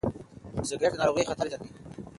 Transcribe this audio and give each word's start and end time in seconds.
سګرېټ 0.69 0.93
د 0.93 0.97
ناروغیو 0.99 1.29
خطر 1.29 1.45
زیاتوي. 1.51 1.69